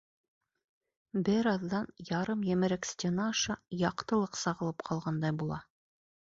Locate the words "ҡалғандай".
4.89-5.37